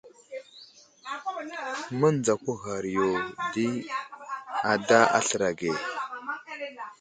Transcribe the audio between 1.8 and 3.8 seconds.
Mənzako ghar yo di